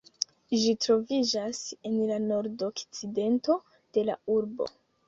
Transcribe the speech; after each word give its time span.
Ĝi 0.61 0.71
troviĝas 0.85 1.61
en 1.91 2.01
la 2.13 2.19
nordokcidento 2.27 3.63
de 3.99 4.09
la 4.13 4.23
urbo. 4.41 4.73